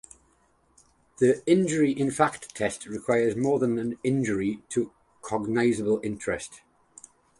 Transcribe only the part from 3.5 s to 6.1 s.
than an injury to a cognizable